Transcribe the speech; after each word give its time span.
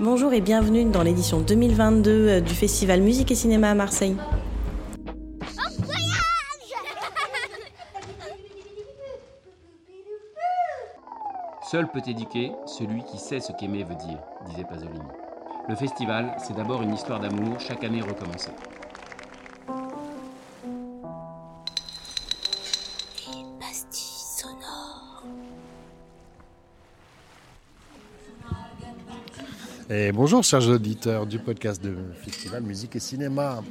Bonjour 0.00 0.32
et 0.32 0.40
bienvenue 0.40 0.84
dans 0.84 1.02
l'édition 1.02 1.40
2022 1.40 2.10
euh, 2.10 2.40
du 2.40 2.54
Festival 2.54 3.00
Musique 3.00 3.32
et 3.32 3.34
Cinéma 3.34 3.70
à 3.70 3.74
Marseille. 3.74 4.16
Seul 11.68 11.90
peut 11.90 12.02
éduquer 12.06 12.52
celui 12.66 13.02
qui 13.02 13.18
sait 13.18 13.40
ce 13.40 13.50
qu'aimer 13.50 13.82
veut 13.82 13.96
dire, 13.96 14.20
disait 14.48 14.62
Pasolini. 14.62 15.00
Le 15.68 15.74
festival, 15.74 16.36
c'est 16.38 16.54
d'abord 16.54 16.80
une 16.82 16.94
histoire 16.94 17.18
d'amour, 17.18 17.58
chaque 17.58 17.82
année 17.82 18.00
recommencer. 18.00 18.52
Et 29.90 30.12
bonjour 30.12 30.44
chers 30.44 30.68
auditeurs 30.68 31.26
du 31.26 31.38
podcast 31.38 31.82
de 31.82 31.96
Festival 32.22 32.62
Musique 32.62 32.96
et 32.96 33.00
Cinéma. 33.00 33.62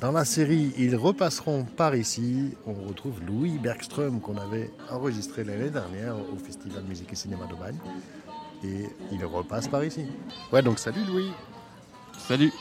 Dans 0.00 0.10
la 0.10 0.24
série 0.24 0.72
Ils 0.76 0.96
repasseront 0.96 1.62
par 1.64 1.94
ici, 1.94 2.56
on 2.66 2.72
retrouve 2.72 3.20
Louis 3.24 3.58
Bergström 3.58 4.20
qu'on 4.20 4.36
avait 4.38 4.72
enregistré 4.90 5.44
l'année 5.44 5.70
dernière 5.70 6.16
au 6.16 6.36
Festival 6.36 6.82
Musique 6.82 7.12
et 7.12 7.14
Cinéma 7.14 7.46
de 7.46 7.54
Bagne. 7.54 7.78
Et 8.64 8.88
il 9.12 9.24
repasse 9.24 9.68
par 9.68 9.84
ici. 9.84 10.04
Ouais 10.52 10.62
donc 10.62 10.80
salut 10.80 11.04
Louis. 11.06 11.30
Salut. 12.18 12.52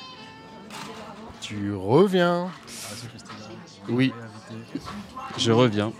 Tu 1.41 1.73
reviens 1.73 2.45
à 2.45 2.95
ce 2.95 3.07
festival. 3.07 3.51
Oui. 3.89 4.13
Je 5.39 5.51
reviens. 5.51 5.91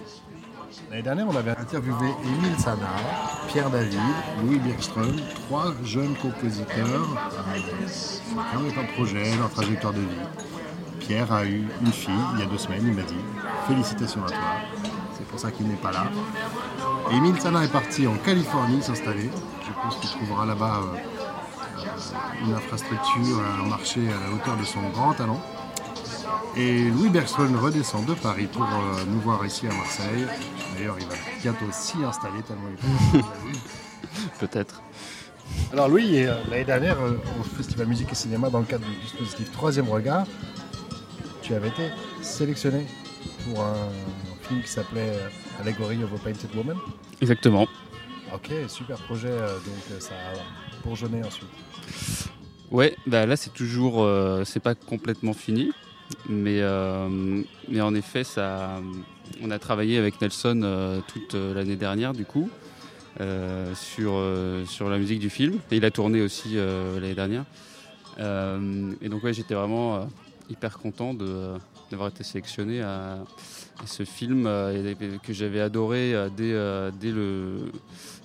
L'année 0.91 1.03
dernière, 1.03 1.27
on 1.29 1.35
avait 1.37 1.51
interviewé 1.51 2.07
Émile 2.21 2.59
Sana, 2.59 2.89
Pierre 3.47 3.69
David, 3.69 3.97
Louis 4.43 4.59
Bergström, 4.59 5.15
trois 5.47 5.73
jeunes 5.85 6.15
compositeurs, 6.15 7.07
chacun 8.35 8.59
avec 8.59 8.77
un 8.77 8.83
projet, 8.93 9.37
leur 9.37 9.49
trajectoire 9.51 9.93
de 9.93 10.01
vie. 10.01 10.27
Pierre 10.99 11.31
a 11.31 11.45
eu 11.45 11.63
une 11.79 11.93
fille 11.93 12.13
il 12.33 12.41
y 12.41 12.43
a 12.43 12.45
deux 12.45 12.57
semaines, 12.57 12.83
il 12.85 12.93
m'a 12.93 13.03
dit 13.03 13.15
Félicitations 13.69 14.21
à 14.25 14.31
toi. 14.31 14.37
C'est 15.17 15.25
pour 15.27 15.39
ça 15.39 15.49
qu'il 15.49 15.65
n'est 15.69 15.75
pas 15.75 15.93
là. 15.93 16.07
Émile 17.09 17.39
Sana 17.39 17.63
est 17.63 17.71
parti 17.71 18.05
en 18.05 18.15
Californie 18.15 18.81
s'installer. 18.81 19.29
Je 19.65 19.71
pense 19.81 19.95
qu'il 19.95 20.09
trouvera 20.09 20.45
là-bas 20.45 20.81
euh, 20.83 22.45
une 22.45 22.53
infrastructure, 22.53 23.41
un 23.63 23.69
marché 23.69 24.01
à 24.09 24.27
la 24.27 24.35
hauteur 24.35 24.57
de 24.57 24.65
son 24.65 24.81
grand 24.89 25.13
talent. 25.13 25.39
Et 26.57 26.89
Louis 26.89 27.09
Bergström 27.09 27.55
redescend 27.55 28.05
de 28.05 28.13
Paris 28.13 28.47
pour 28.51 28.63
euh, 28.63 29.03
nous 29.07 29.19
voir 29.19 29.45
ici 29.45 29.67
à 29.67 29.73
Marseille. 29.73 30.25
D'ailleurs, 30.75 30.97
il 30.99 31.05
va 31.07 31.13
bientôt 31.41 31.65
s'y 31.71 32.03
installer 32.03 32.41
tellement 32.43 32.69
il 32.69 33.19
est 33.19 33.23
Peut-être. 34.39 34.81
Alors 35.73 35.89
Louis, 35.89 36.25
euh, 36.25 36.35
l'année 36.49 36.65
dernière, 36.65 36.99
euh, 36.99 37.17
au 37.39 37.43
Festival 37.43 37.87
Musique 37.87 38.11
et 38.11 38.15
Cinéma, 38.15 38.49
dans 38.49 38.59
le 38.59 38.65
cadre 38.65 38.85
du 38.85 38.95
dispositif 38.95 39.51
Troisième 39.51 39.89
Regard, 39.89 40.25
tu 41.41 41.53
avais 41.53 41.69
été 41.69 41.89
sélectionné 42.21 42.85
pour 43.45 43.63
un 43.63 43.89
film 44.47 44.61
qui 44.61 44.69
s'appelait 44.69 45.19
Allegory 45.59 46.03
of 46.03 46.13
a 46.13 46.17
Painted 46.17 46.55
Woman. 46.55 46.77
Exactement. 47.21 47.67
Ok, 48.33 48.49
super 48.69 48.97
projet, 48.97 49.27
euh, 49.29 49.55
donc 49.55 50.01
ça 50.01 50.13
a 50.13 50.83
bourgeonné 50.83 51.21
ensuite. 51.23 51.49
Ouais, 52.71 52.95
bah 53.05 53.25
là 53.25 53.35
c'est 53.35 53.53
toujours, 53.53 54.03
euh, 54.03 54.43
c'est 54.45 54.61
pas 54.61 54.73
complètement 54.73 55.33
fini, 55.33 55.73
mais, 56.29 56.59
euh, 56.61 57.41
mais 57.67 57.81
en 57.81 57.93
effet 57.95 58.23
on 59.41 59.51
a 59.51 59.59
travaillé 59.59 59.97
avec 59.97 60.21
Nelson 60.21 60.61
euh, 60.63 60.99
toute 61.07 61.35
euh, 61.35 61.53
l'année 61.53 61.75
dernière 61.75 62.13
du 62.13 62.25
coup 62.25 62.49
sur 63.75 64.89
la 64.89 64.97
musique 64.97 65.19
du 65.19 65.29
film 65.29 65.59
et 65.69 65.77
il 65.77 65.85
a 65.85 65.91
tourné 65.91 66.21
aussi 66.21 66.55
l'année 66.55 67.13
dernière. 67.13 67.43
Et 68.17 69.09
donc 69.09 69.23
ouais, 69.23 69.33
j'étais 69.33 69.53
vraiment 69.53 70.09
hyper 70.49 70.79
content 70.79 71.13
d'avoir 71.13 72.09
été 72.09 72.23
sélectionné 72.23 72.81
à, 72.81 73.19
ce 73.85 74.05
film 74.05 74.45
que 75.23 75.33
j'avais 75.33 75.61
adoré 75.61 76.15
dès, 76.35 76.53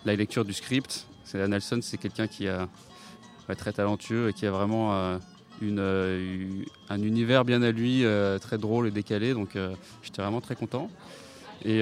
la 0.06 0.16
lecture 0.16 0.46
du 0.46 0.54
script. 0.54 1.06
C'est 1.24 1.46
Nelson, 1.46 1.80
c'est 1.82 1.98
quelqu'un 1.98 2.26
qui 2.26 2.46
ouais, 2.46 3.54
très 3.54 3.72
talentueux 3.72 4.30
et 4.30 4.32
qui 4.32 4.46
a 4.46 4.50
vraiment 4.50 5.18
euh, 5.62 6.46
un 6.88 7.02
univers 7.02 7.44
bien 7.44 7.62
à 7.62 7.70
lui, 7.70 8.04
euh, 8.04 8.38
très 8.38 8.58
drôle 8.58 8.88
et 8.88 8.90
décalé. 8.90 9.32
Donc 9.34 9.56
euh, 9.56 9.74
j'étais 10.02 10.22
vraiment 10.22 10.40
très 10.40 10.56
content. 10.56 10.90
Et 11.64 11.80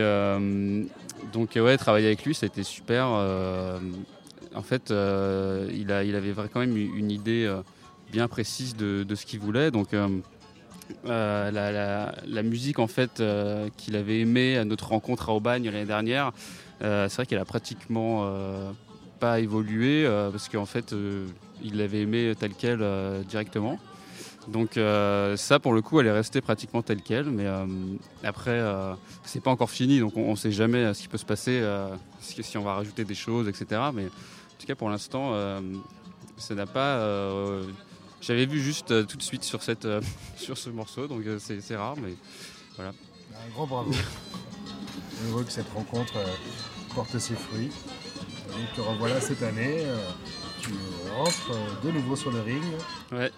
donc 1.33 1.51
ouais, 1.57 1.77
travailler 1.77 2.07
avec 2.07 2.25
lui, 2.25 2.35
ça 2.35 2.47
a 2.47 2.49
été 2.49 2.63
super. 2.63 3.07
En 3.09 4.63
fait, 4.63 4.91
il, 4.91 5.93
a, 5.93 6.05
il 6.05 6.15
avait 6.15 6.33
quand 6.53 6.61
même 6.61 6.77
une 6.77 7.11
idée 7.11 7.53
bien 8.11 8.29
précise 8.29 8.77
de, 8.77 9.03
de 9.03 9.15
ce 9.15 9.27
qu'il 9.27 9.41
voulait. 9.41 9.71
Donc 9.71 9.89
la, 11.05 11.51
la- 11.51 12.43
musique 12.43 12.79
en 12.79 12.87
fait 12.87 13.23
qu'il 13.77 13.97
avait 13.97 14.21
aimée 14.21 14.57
à 14.57 14.65
notre 14.65 14.89
rencontre 14.89 15.29
à 15.29 15.35
Aubagne 15.35 15.65
l'année 15.65 15.85
dernière, 15.85 16.33
c'est 16.81 17.13
vrai 17.15 17.27
qu'elle 17.27 17.39
a 17.41 17.45
pratiquement 17.45 18.25
pas 19.19 19.41
évolué 19.41 20.05
euh, 20.07 20.31
parce 20.31 20.49
qu'en 20.49 20.67
fait 20.67 20.93
euh, 20.93 21.27
il 21.63 21.77
l'avait 21.79 22.01
aimé 22.03 22.35
telle 22.39 22.55
quelle 22.55 22.83
euh, 22.83 23.23
directement. 23.23 23.79
Donc 24.49 24.77
euh, 24.77 25.37
ça 25.37 25.59
pour 25.59 25.73
le 25.73 25.81
coup 25.81 26.01
elle 26.01 26.07
est 26.07 26.13
restée 26.13 26.41
pratiquement 26.41 26.83
telle 26.83 27.03
quelle, 27.03 27.31
mais 27.31 27.47
euh, 27.47 27.67
après 28.23 28.51
euh, 28.51 28.95
c'est 29.25 29.43
pas 29.43 29.51
encore 29.51 29.71
fini 29.71 30.01
donc 30.01 30.17
on, 30.17 30.23
on 30.23 30.37
sait 30.37 30.53
jamais 30.53 30.93
ce 30.93 31.03
qui 31.03 31.09
peut 31.09 31.19
se 31.19 31.25
passer, 31.25 31.63
si, 32.21 32.43
si 32.43 32.59
on 32.59 32.63
va 32.63 32.75
rajouter 32.75 33.05
des 33.05 33.15
choses, 33.15 33.49
etc. 33.49 33.81
Mais 33.95 34.05
en 34.05 34.59
tout 34.59 34.67
cas 34.67 34.75
pour 34.75 34.91
l'instant 34.91 35.33
ça 36.37 36.55
n'a 36.55 36.67
pas. 36.67 37.01
j'avais 38.21 38.47
vu 38.47 38.61
juste 38.61 39.07
tout 39.07 39.17
de 39.17 39.23
suite 39.23 39.45
sur, 39.45 39.63
cette, 39.63 39.89
sur 40.37 40.59
ce 40.59 40.69
morceau, 40.71 41.07
donc 41.07 41.23
c'est 41.39 41.77
rare, 41.77 41.97
mais 41.97 42.15
Un 42.79 43.49
grand 43.55 43.67
bravo. 43.67 43.93
Heureux 45.29 45.45
que 45.45 45.53
cette 45.53 45.71
rencontre 45.73 46.15
porte 46.95 47.19
ses 47.19 47.35
fruits. 47.35 47.71
Donc 48.49 48.73
te 48.75 48.81
revoilà 48.81 49.21
cette 49.21 49.43
année. 49.43 49.79
euh, 49.81 49.97
tu 50.61 50.71
rentres 51.15 51.51
euh, 51.53 51.87
de 51.87 51.91
nouveau 51.93 52.17
sur 52.17 52.31
le 52.31 52.41
ring. 52.41 52.63
ouais. 53.13 53.31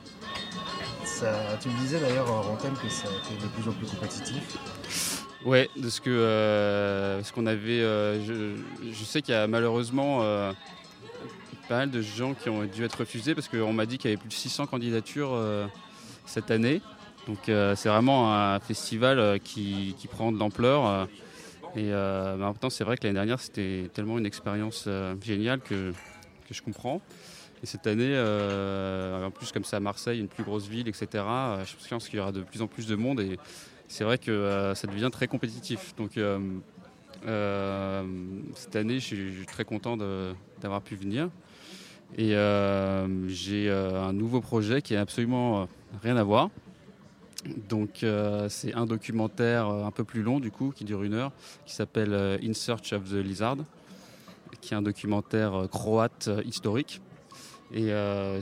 Ça, 1.05 1.57
tu 1.61 1.69
me 1.69 1.79
disais 1.79 1.99
d'ailleurs 2.01 2.31
en 2.31 2.53
antenne 2.53 2.75
que 2.83 2.89
ça 2.89 3.09
a 3.09 3.11
été 3.13 3.43
de 3.43 3.49
plus 3.49 3.69
en 3.69 3.73
plus 3.73 3.87
compétitif. 3.87 4.59
Ouais, 5.45 5.71
de 5.77 5.89
ce 5.89 6.01
que 6.01 6.11
euh, 6.11 7.23
ce 7.23 7.33
qu'on 7.33 7.47
avait. 7.47 7.81
euh, 7.81 8.25
je, 8.25 8.57
je 8.93 9.05
sais 9.05 9.23
qu'il 9.23 9.33
y 9.33 9.37
a 9.37 9.47
malheureusement 9.47 10.19
euh, 10.23 10.53
pas 11.69 11.79
mal 11.79 11.91
de 11.91 12.03
gens 12.03 12.35
qui 12.35 12.49
ont 12.49 12.65
dû 12.65 12.85
être 12.85 12.99
refusés 12.99 13.35
parce 13.35 13.49
qu'on 13.49 13.73
m'a 13.73 13.87
dit 13.87 13.97
qu'il 13.99 14.11
y 14.11 14.13
avait 14.15 14.21
plus 14.21 14.29
de 14.29 14.35
600 14.35 14.67
candidatures 14.67 15.31
euh, 15.33 15.67
cette 16.27 16.51
année. 16.51 16.83
Donc 17.29 17.49
euh, 17.49 17.75
c'est 17.77 17.89
vraiment 17.89 18.35
un 18.35 18.59
festival 18.61 19.19
euh, 19.19 19.39
qui, 19.39 19.95
qui 19.99 20.09
prend 20.09 20.33
de 20.33 20.39
l'ampleur. 20.39 21.09
Et 21.77 21.93
euh, 21.93 22.37
même 22.39 22.55
temps, 22.55 22.71
c'est 22.71 22.85
vrai 22.85 22.97
que 22.97 23.05
l'année 23.05 23.15
dernière, 23.15 23.39
c'était 23.39 23.91
tellement 23.93 24.17
une 24.19 24.25
expérience 24.25 24.85
euh, 24.87 25.15
géniale 25.23 25.61
que, 25.61 25.93
je 26.51 26.63
comprends. 26.63 27.03
Et 27.63 27.67
cette 27.67 27.87
année, 27.87 28.13
euh, 28.15 29.27
en 29.27 29.31
plus 29.31 29.53
comme 29.53 29.65
c'est 29.65 29.77
à 29.77 29.81
Marseille, 29.81 30.19
une 30.21 30.29
plus 30.29 30.43
grosse 30.43 30.69
ville, 30.69 30.89
etc., 30.89 31.09
euh, 31.15 31.65
je 31.67 31.89
pense 31.89 32.09
qu'il 32.09 32.19
y 32.19 32.21
aura 32.21 32.33
de 32.33 32.41
plus 32.41 32.63
en 32.63 32.67
plus 32.67 32.87
de 32.87 32.97
monde. 32.97 33.21
Et, 33.21 33.39
c'est 33.89 34.03
vrai 34.03 34.19
que 34.19 34.73
ça 34.75 34.89
devient 34.89 35.11
très 35.13 35.29
compétitif. 35.29 35.95
Donc 35.95 36.19
cette 38.55 38.75
année, 38.75 38.99
je 38.99 39.05
suis, 39.05 39.33
je 39.33 39.37
suis 39.37 39.47
très 39.47 39.65
content 39.65 39.97
d'avoir 39.97 40.83
pu 40.83 40.97
venir. 40.97 41.31
Et 42.19 42.31
j'ai 43.29 43.71
un 43.71 44.13
nouveau 44.13 44.41
projet 44.41 44.83
qui 44.83 44.97
a 44.97 45.03
absolument 45.03 45.69
rien 46.03 46.17
à 46.17 46.25
voir. 46.25 46.51
Donc 47.69 48.03
euh, 48.03 48.49
c'est 48.49 48.75
un 48.75 48.87
documentaire 48.87 49.69
euh, 49.69 49.85
un 49.85 49.91
peu 49.91 50.05
plus 50.05 50.23
long 50.23 50.41
du 50.41 50.51
coup, 50.51 50.73
qui 50.75 50.85
dure 50.85 51.03
une 51.03 51.15
heure, 51.15 51.33
qui 51.65 51.75
s'appelle 51.75 52.13
euh, 52.13 52.39
In 52.43 52.53
Search 52.53 52.93
of 52.93 53.09
the 53.11 53.15
Lizard, 53.15 53.59
qui 54.61 54.75
est 54.75 54.77
un 54.77 54.83
documentaire 54.83 55.67
croate 55.71 56.31
historique. 56.45 57.01
Et 57.75 57.91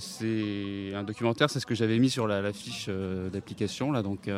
c'est 0.01 0.93
un 0.95 1.03
documentaire, 1.03 1.49
c'est 1.49 1.59
ce 1.59 1.65
que 1.65 1.75
j'avais 1.75 1.99
mis 1.99 2.11
sur 2.11 2.27
la, 2.27 2.53
fiche 2.53 2.91
d'application 3.33 3.91
là, 3.91 4.03
donc 4.03 4.29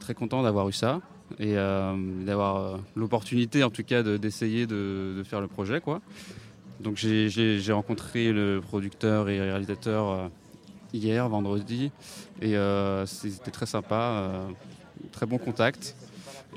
très 0.00 0.14
content 0.14 0.44
d'avoir 0.44 0.68
eu 0.68 0.72
ça 0.72 1.00
et 1.40 1.54
d'avoir 1.56 2.78
l'opportunité 2.94 3.64
en 3.64 3.70
tout 3.70 3.82
cas 3.82 4.04
de- 4.04 4.18
d'essayer 4.18 4.68
de, 4.68 5.20
faire 5.24 5.40
le 5.40 5.48
projet 5.48 5.80
quoi. 5.80 6.00
Donc 6.78 6.96
j'ai- 6.96 7.72
rencontré 7.72 8.32
le 8.32 8.60
producteur 8.60 9.28
et 9.28 9.40
réalisateur 9.40 10.30
hier 10.96 11.28
vendredi 11.28 11.90
et 12.42 12.56
euh, 12.56 13.06
c'était 13.06 13.50
très 13.50 13.66
sympa, 13.66 13.94
euh, 13.94 14.48
très 15.12 15.26
bon 15.26 15.38
contact. 15.38 15.94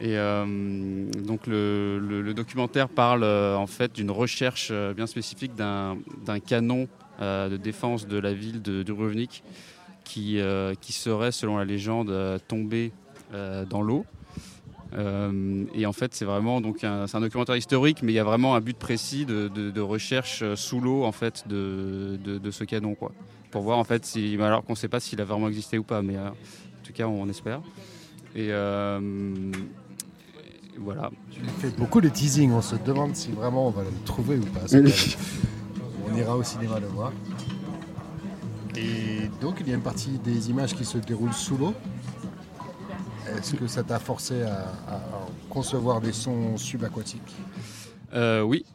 Et 0.02 0.18
euh, 0.18 1.10
donc 1.12 1.46
le, 1.46 2.34
documentaire 2.34 2.88
parle 2.88 3.24
en 3.24 3.68
fait 3.68 3.94
d'une 3.94 4.12
recherche 4.12 4.72
bien 4.96 5.08
spécifique 5.08 5.56
d'un 5.56 5.98
canon 6.46 6.88
de 7.20 7.58
défense 7.58 8.08
de 8.08 8.18
la 8.18 8.34
ville 8.34 8.62
de 8.62 8.82
Dubrovnik 8.82 9.44
qui, 10.06 10.40
qui 10.80 10.94
serait 10.94 11.34
selon 11.34 11.58
la 11.58 11.66
légende 11.66 12.40
tombé 12.48 12.94
dans 13.70 13.82
l'eau 13.82 14.06
et 14.94 15.86
en 15.86 15.94
fait, 15.94 16.16
c'est 16.16 16.26
vraiment 16.26 16.62
donc 16.62 16.84
un, 16.84 17.06
un 17.12 17.20
documentaire 17.22 17.56
historique, 17.56 18.02
mais 18.02 18.12
il 18.12 18.16
y 18.16 18.20
a 18.20 18.24
vraiment 18.24 18.56
un 18.56 18.62
but 18.62 18.78
précis 18.78 19.26
de, 19.26 19.48
de- 19.50 19.82
recherche 19.82 20.44
sous 20.56 20.80
l'eau 20.80 21.04
en 21.04 21.12
fait 21.12 21.48
de- 21.48 22.18
de 22.24 22.52
ce 22.52 22.64
canon, 22.64 22.96
quoi, 22.96 23.12
pour 23.52 23.62
voir 23.64 23.78
en 23.80 23.84
fait 23.84 24.06
si, 24.06 24.38
alors 24.42 24.64
qu'on 24.64 24.74
ne 24.74 24.78
sait 24.78 24.88
pas 24.88 25.00
s'il 25.00 25.20
a 25.22 25.26
vraiment 25.26 25.48
existé 25.48 25.78
ou 25.78 25.84
pas, 25.84 26.02
mais 26.02 26.18
euh, 26.18 26.30
en 26.30 26.34
tout 26.86 26.94
cas, 26.94 27.06
on 27.08 27.28
espère. 27.30 27.62
Et 28.36 28.50
euh, 28.52 29.52
voilà. 30.78 31.10
Tu 31.32 31.40
fais 31.60 31.70
beaucoup 31.72 32.00
de 32.02 32.10
teasing, 32.10 32.52
on 32.52 32.62
se 32.62 32.76
demande 32.76 33.16
si 33.16 33.32
vraiment 33.32 33.68
on 33.68 33.72
va 33.72 33.84
le 33.84 33.90
trouver 34.06 34.38
ou 34.38 34.46
pas. 34.46 34.62
on 34.72 36.16
ira 36.18 36.36
au 36.38 36.44
cinéma 36.44 36.80
le 36.80 36.88
voir. 36.88 37.12
Et 38.76 39.28
donc 39.42 39.58
il 39.62 39.68
y 39.68 39.72
a 39.72 39.76
une 39.76 39.82
partie 39.82 40.18
des 40.20 40.50
images 40.50 40.76
qui 40.76 40.86
se 40.86 40.98
déroulent 41.00 41.34
sous 41.34 41.58
l'eau. 41.58 41.74
Est-ce 43.38 43.56
que 43.56 43.68
ça 43.68 43.84
t'a 43.84 44.00
forcé 44.00 44.42
à, 44.44 44.54
à- 44.88 44.96
à 44.96 45.28
concevoir 45.50 46.02
des 46.02 46.14
sons 46.14 46.58
subaquatiques? 46.58 47.36
Euh, 48.14 48.42
oui. 48.42 48.66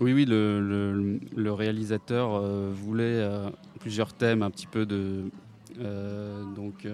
Oui, 0.00 0.12
oui, 0.12 0.24
le, 0.26 1.52
réalisateur 1.52 2.34
euh, 2.34 2.70
voulait 2.74 3.04
euh, 3.04 3.48
plusieurs 3.80 4.12
thèmes, 4.12 4.42
un 4.42 4.50
petit 4.50 4.66
peu 4.66 4.86
de. 4.86 5.24
euh, 5.80 6.42
donc, 6.54 6.86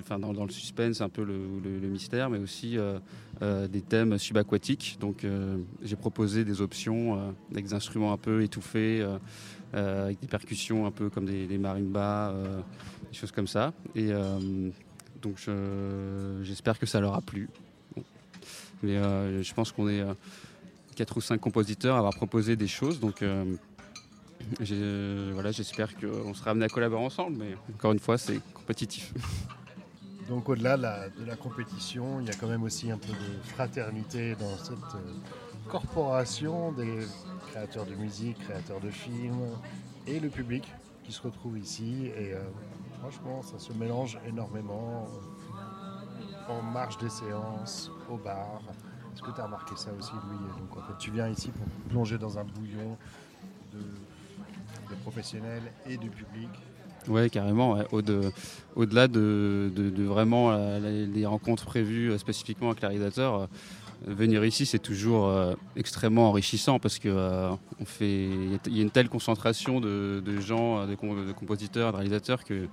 enfin, 0.00 0.18
dans, 0.18 0.44
le 0.44 0.50
suspense, 0.50 1.00
un 1.00 1.08
peu 1.08 1.24
le, 1.24 1.88
mystère, 1.88 2.30
mais 2.30 2.38
aussi 2.38 2.76
des 3.40 3.80
thèmes 3.80 4.18
subaquatiques. 4.18 4.96
Donc, 5.00 5.26
j'ai 5.82 5.96
proposé 5.96 6.44
des 6.44 6.60
options 6.60 7.34
avec 7.50 7.66
des 7.66 7.74
instruments 7.74 8.12
un 8.12 8.18
peu 8.18 8.42
étouffés, 8.42 9.04
avec 9.72 10.20
des 10.20 10.28
percussions 10.28 10.86
un 10.86 10.90
peu 10.90 11.10
comme 11.10 11.24
des, 11.24 11.58
marimbas, 11.58 12.32
des 13.10 13.16
choses 13.18 13.32
comme 13.32 13.48
ça. 13.48 13.72
Et 13.96 14.12
donc, 15.20 15.38
je- 15.38 16.40
j'espère 16.42 16.78
que 16.78 16.86
ça 16.86 17.00
leur 17.00 17.14
a 17.14 17.20
plu. 17.20 17.48
Mais 18.82 18.98
je 19.42 19.54
pense 19.54 19.72
qu'on 19.72 19.88
est 19.88 20.04
quatre 20.94 21.16
ou 21.16 21.20
cinq 21.20 21.40
compositeurs 21.40 21.96
à 21.96 21.98
avoir 21.98 22.14
proposé 22.14 22.56
des 22.56 22.68
choses. 22.68 23.00
Donc 23.00 23.22
euh, 23.22 23.56
voilà, 25.32 25.52
j'espère 25.52 25.94
qu'on 25.96 26.34
sera 26.34 26.52
amené 26.52 26.66
à 26.66 26.68
collaborer 26.68 27.04
ensemble. 27.04 27.36
Mais 27.38 27.56
encore 27.74 27.92
une 27.92 27.98
fois, 27.98 28.18
c'est 28.18 28.40
compétitif. 28.52 29.12
Donc 30.28 30.48
au-delà 30.48 30.78
de 30.78 31.24
la, 31.26 31.36
compétition, 31.36 32.18
il 32.20 32.26
y 32.26 32.30
a 32.30 32.34
quand 32.34 32.46
même 32.46 32.62
aussi 32.62 32.90
un 32.90 32.96
peu 32.96 33.08
de 33.08 33.42
fraternité 33.42 34.34
dans 34.36 34.56
cette 34.56 34.78
euh, 34.94 35.68
corporation 35.68 36.72
des 36.72 37.00
créateurs 37.50 37.84
de 37.84 37.94
musique, 37.94 38.38
créateurs 38.38 38.80
de 38.80 38.90
films 38.90 39.50
et 40.06 40.20
le 40.20 40.30
public 40.30 40.64
qui 41.04 41.12
se 41.12 41.20
retrouve 41.20 41.58
ici. 41.58 42.06
Et 42.16 42.32
euh, 42.32 42.40
franchement, 43.00 43.42
ça 43.42 43.58
se 43.58 43.74
mélange 43.74 44.18
énormément 44.26 45.06
en 46.48 46.62
marge 46.62 46.96
des 46.98 47.10
séances, 47.10 47.90
au 48.10 48.16
bar. 48.16 48.62
Est-ce 49.14 49.22
que 49.22 49.30
tu 49.30 49.40
as 49.40 49.44
remarqué 49.44 49.76
ça 49.76 49.90
aussi, 49.96 50.10
Louis 50.26 50.38
Donc 50.58 50.76
en 50.76 50.80
fait, 50.80 50.98
tu 50.98 51.12
viens 51.12 51.28
ici 51.28 51.50
pour 51.50 51.66
plonger 51.88 52.18
dans 52.18 52.36
un 52.36 52.44
bouillon 52.44 52.96
de, 53.72 53.78
professionnels 55.02 55.62
et 55.86 55.96
de 55.96 56.08
public? 56.08 56.48
Ouais, 57.06 57.30
carrément. 57.30 57.78
Au-delà 57.92 59.06
de, 59.08 59.70
vraiment 60.04 60.50
euh, 60.50 60.80
les, 60.80 61.06
les 61.06 61.26
rencontres 61.26 61.64
prévues 61.66 62.10
euh, 62.10 62.18
spécifiquement 62.18 62.70
avec 62.70 62.82
le 62.82 62.88
réalisateur, 62.88 63.34
euh, 63.34 63.46
venir 64.06 64.44
ici, 64.44 64.66
c'est 64.66 64.80
toujours 64.80 65.32
extrêmement 65.76 66.28
enrichissant 66.28 66.80
parce 66.80 66.98
que 66.98 67.08
euh, 67.08 67.50
on 67.80 67.84
fait, 67.84 68.24
il 68.66 68.76
y 68.76 68.80
a 68.80 68.82
une 68.82 68.90
telle 68.90 69.08
concentration 69.08 69.80
de, 69.80 70.20
gens, 70.40 70.86
de, 70.86 70.94
com- 70.96 71.26
de 71.26 71.32
compositeurs, 71.32 71.92
de 71.92 71.96
réalisateurs 71.98 72.42
que 72.44 72.66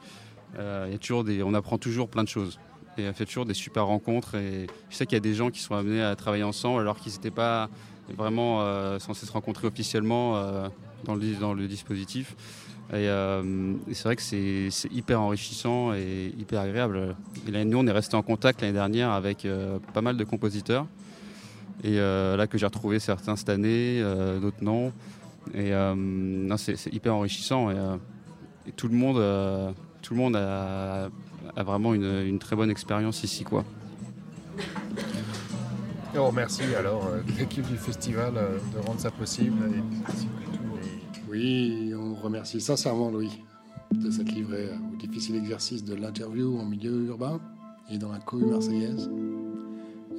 apprend 1.54 1.78
toujours 1.78 2.10
plein 2.10 2.24
de 2.24 2.30
choses. 2.30 2.60
Et 2.98 3.08
on 3.08 3.14
fait 3.14 3.26
toujours 3.26 3.46
des 3.46 3.54
super 3.54 3.86
rencontres. 3.86 4.36
Et 4.36 4.68
je 4.90 4.96
sais 4.96 5.06
qu'il 5.06 5.16
y 5.16 5.18
a 5.18 5.22
des 5.22 5.34
gens 5.34 5.50
qui 5.50 5.60
sont 5.62 5.76
amenés 5.76 6.02
à 6.02 6.16
travailler 6.16 6.44
ensemble 6.44 6.82
alors 6.82 7.00
qu'ils 7.00 7.14
n'étaient 7.14 7.32
pas 7.32 7.70
vraiment 8.18 8.62
euh, 8.62 9.00
censés 9.00 9.26
se 9.26 9.32
rencontrer 9.32 9.68
officiellement 9.68 10.38
euh, 10.38 10.68
dans, 11.06 11.16
le, 11.16 11.34
dans 11.36 11.54
le 11.54 11.68
dispositif. 11.68 12.36
Et, 12.92 13.08
euh, 13.08 13.74
c'est 13.92 14.04
vrai 14.04 14.16
que 14.16 14.22
c'est 14.22 14.92
hyper 14.92 15.22
enrichissant 15.22 15.94
et 15.94 16.34
hyper 16.38 16.62
agréable. 16.62 17.16
Nous, 17.48 17.78
on 17.78 17.88
est 17.88 17.92
resté 17.92 18.16
en 18.16 18.22
contact 18.22 18.62
l'année 18.62 18.74
dernière 18.74 19.12
avec 19.12 19.48
pas 19.94 20.02
mal 20.02 20.18
de 20.18 20.24
compositeurs. 20.26 20.88
Et 21.84 21.96
là, 21.96 22.48
que 22.48 22.58
j'ai 22.58 22.66
retrouvé 22.66 23.00
certains 23.00 23.38
cette 23.38 23.48
année, 23.48 24.04
d'autres 24.42 24.62
non. 24.62 24.92
Et 25.54 25.72
c'est 26.58 26.94
hyper 26.94 27.16
enrichissant. 27.16 27.72
Et, 27.72 27.78
tout 28.76 28.90
le 28.90 28.96
monde, 28.96 29.74
tout 30.02 30.14
le 30.14 30.20
monde 30.20 30.36
a, 30.36 31.10
a 31.56 31.64
vraiment 31.64 31.94
une, 31.94 32.22
une 32.26 32.40
très 32.40 32.56
bonne 32.56 32.70
expérience 32.70 33.24
ici, 33.24 33.44
quoi. 33.44 33.64
Et 36.14 36.20
on 36.20 36.28
remercie 36.28 36.76
alors 36.78 37.08
euh, 37.08 37.22
l'équipe 37.40 37.66
du 37.68 37.78
festival 37.78 38.34
euh, 38.36 38.58
de 38.74 38.86
rendre 38.86 39.00
ça 39.00 39.12
possible. 39.12 39.58
Et 39.74 39.82
Oui, 41.30 41.94
on 41.96 42.16
remercie 42.16 42.60
sincèrement 42.60 43.10
Louis 43.10 43.42
de 43.94 44.12
cette 44.12 44.32
livrée 44.32 44.70
euh, 44.72 44.94
au 44.94 44.98
difficile 44.98 45.38
exercice 45.38 45.86
de 45.86 45.96
l'interview 45.96 46.58
en 46.60 46.66
milieu 46.66 47.06
urbain 47.06 47.40
et 47.90 47.98
dans 47.98 48.12
la 48.12 48.20
cohue 48.20 48.46
marseillaise 48.46 49.10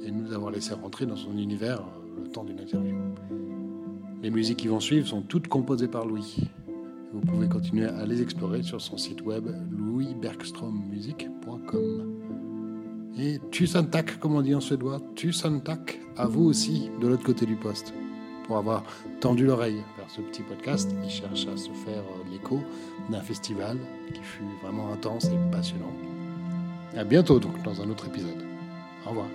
et 0.03 0.09
de 0.09 0.15
nous 0.15 0.33
avoir 0.33 0.51
laissé 0.51 0.73
rentrer 0.73 1.05
dans 1.05 1.15
son 1.15 1.37
univers 1.37 1.83
le 2.23 2.27
temps 2.27 2.43
d'une 2.43 2.59
interview. 2.59 2.95
Les 4.23 4.31
musiques 4.31 4.57
qui 4.57 4.69
vont 4.69 4.79
suivre 4.79 5.07
sont 5.07 5.21
toutes 5.21 5.47
composées 5.47 5.87
par 5.87 6.05
Louis. 6.05 6.49
Vous 7.13 7.21
pouvez 7.21 7.47
continuer 7.47 7.85
à 7.85 8.05
les 8.07 8.23
explorer 8.23 8.63
sur 8.63 8.81
son 8.81 8.97
site 8.97 9.21
web 9.21 9.47
louisbergstrommusique.com. 9.71 12.19
Et 13.19 13.39
tusen 13.51 13.87
tack, 13.87 14.19
comme 14.19 14.35
on 14.35 14.41
dit 14.41 14.55
en 14.55 14.59
suédois, 14.59 14.99
tusen 15.15 15.61
tack 15.61 15.99
à 16.17 16.25
vous 16.25 16.45
aussi 16.45 16.89
de 16.99 17.07
l'autre 17.07 17.23
côté 17.23 17.45
du 17.45 17.55
poste 17.55 17.93
pour 18.47 18.57
avoir 18.57 18.83
tendu 19.19 19.45
l'oreille 19.45 19.83
vers 19.97 20.09
ce 20.09 20.21
petit 20.21 20.41
podcast 20.41 20.89
qui 21.03 21.09
cherche 21.11 21.45
à 21.47 21.55
se 21.55 21.69
faire 21.69 22.03
l'écho 22.31 22.59
d'un 23.09 23.21
festival 23.21 23.77
qui 24.11 24.21
fut 24.21 24.41
vraiment 24.63 24.91
intense 24.91 25.25
et 25.25 25.37
passionnant. 25.51 25.93
À 26.97 27.03
bientôt 27.03 27.39
donc 27.39 27.61
dans 27.63 27.79
un 27.79 27.91
autre 27.91 28.07
épisode. 28.07 28.43
Au 29.05 29.09
revoir. 29.09 29.27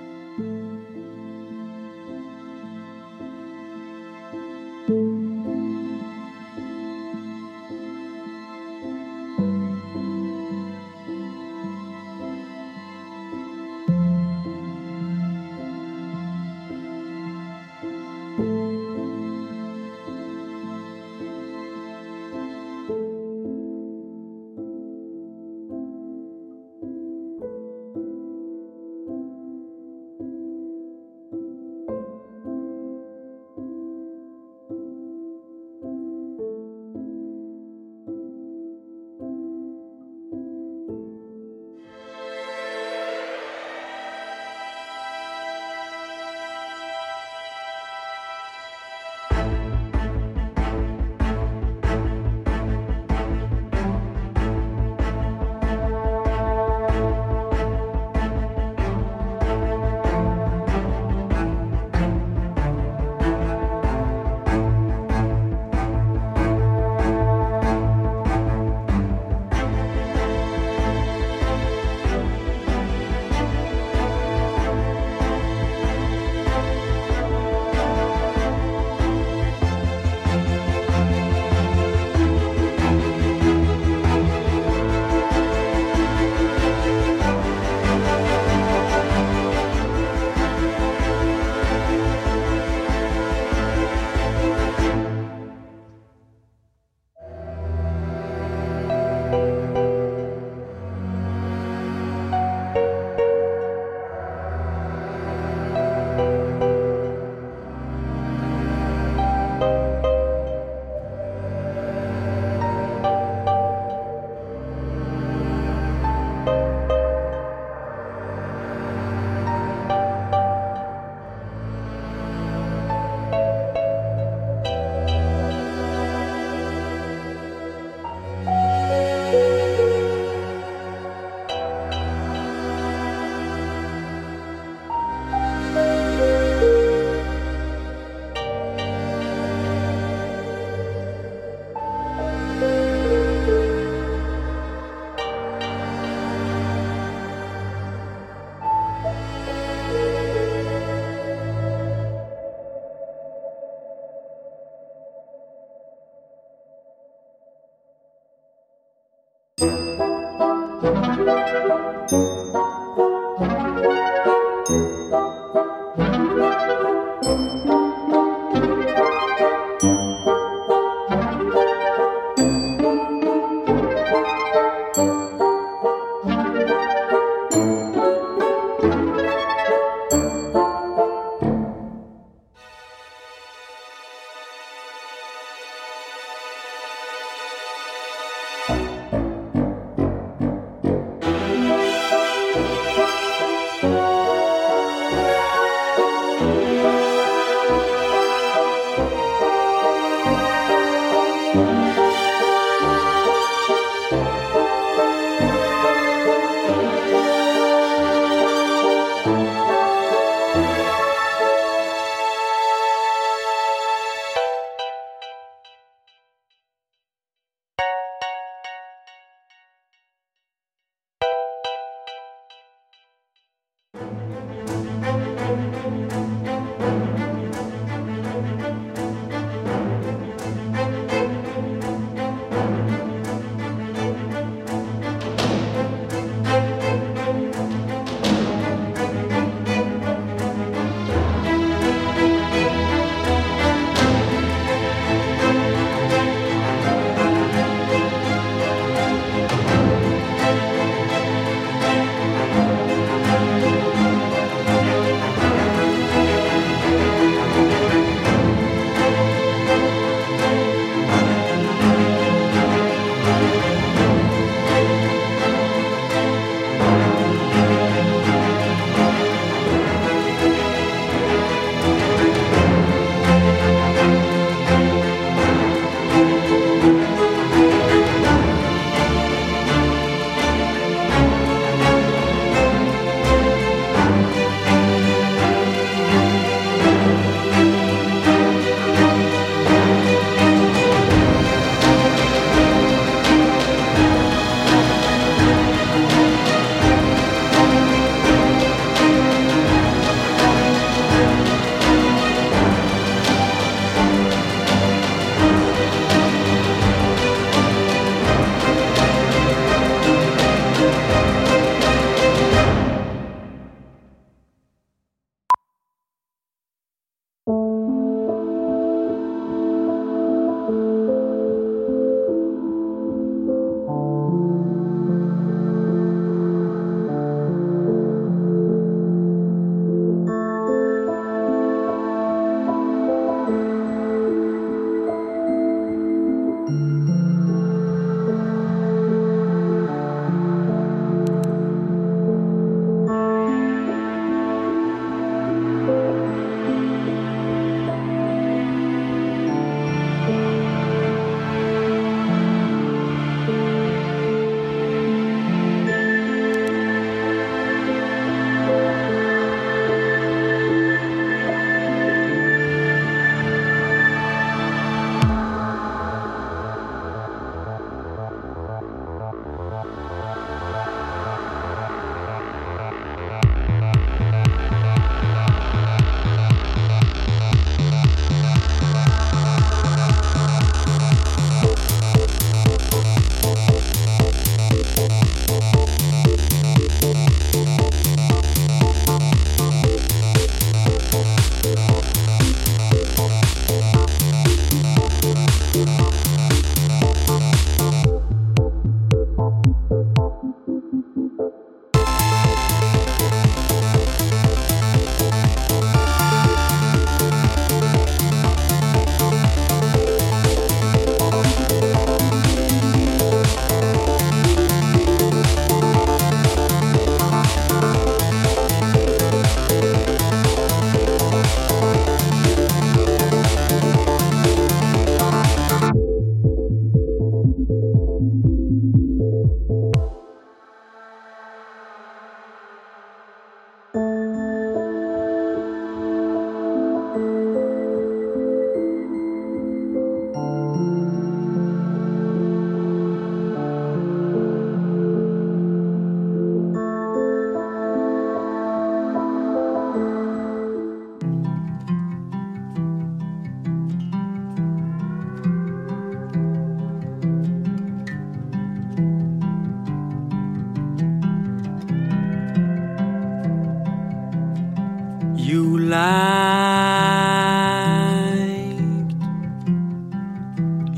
Música 201.54 202.07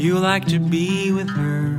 You 0.01 0.19
like 0.19 0.47
to 0.47 0.59
be 0.59 1.13
with 1.13 1.29
her. 1.29 1.79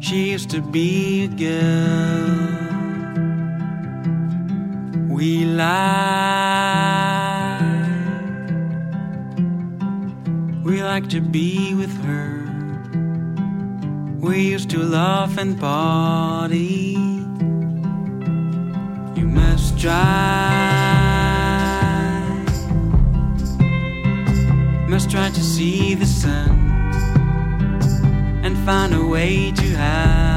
She 0.00 0.30
used 0.30 0.48
to 0.48 0.62
be 0.62 1.24
a 1.24 1.28
girl. 1.28 2.38
We 5.10 5.44
lie. 5.44 5.68
We 10.64 10.82
like 10.82 11.10
to 11.10 11.20
be 11.20 11.74
with 11.74 11.94
her. 12.04 12.46
We 14.18 14.40
used 14.40 14.70
to 14.70 14.78
laugh 14.78 15.36
and 15.36 15.60
party. 15.60 16.96
You 19.20 19.26
must 19.28 19.78
try, 19.78 20.67
must 24.88 25.10
try 25.10 25.28
to 25.28 25.42
see 25.42 25.94
the 25.94 26.06
sun 26.06 26.48
and 28.42 28.56
find 28.64 28.94
a 28.94 29.06
way 29.06 29.52
to 29.52 29.66
have 29.76 30.27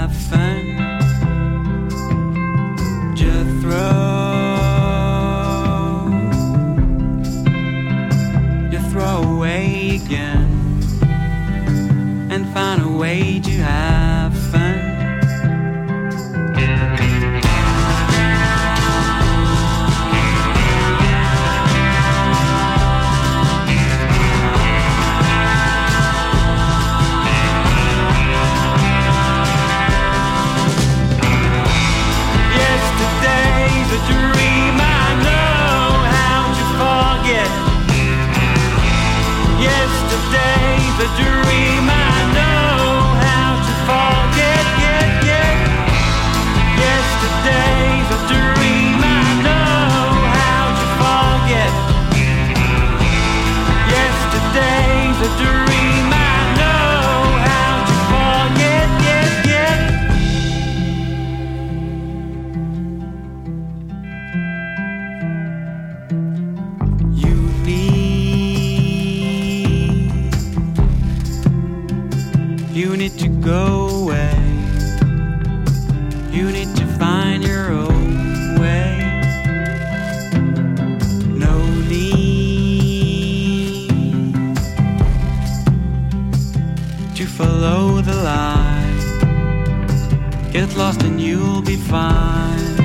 Get 90.52 90.76
lost 90.76 91.02
and 91.04 91.22
you'll 91.22 91.62
be 91.62 91.78
fine 91.78 92.81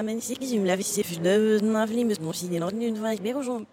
Yes, 0.00 0.06
Rama, 0.06 0.12
men 0.12 0.16
is 0.16 0.30
ik 0.30 0.48
zie 0.48 0.56
hem 0.56 0.66
laat 0.66 0.84
zien 0.84 1.22
de 1.22 1.58
navli 1.62 2.04
met 2.04 2.18
ons 2.18 2.42
in 2.42 2.60
de 2.60 2.72
nu 2.72 2.96
van 2.96 3.10
ik 3.10 3.22
ben 3.22 3.32
gewoon 3.32 3.66